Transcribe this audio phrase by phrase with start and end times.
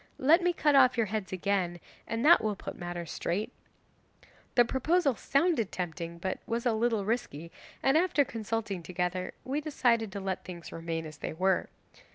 [0.17, 3.53] Let me cut off your heads again, and that will put matters straight."
[4.55, 7.51] The proposal sounded tempting, but was a little risky,
[7.83, 11.69] and after consulting together we decided to let things remain as they were.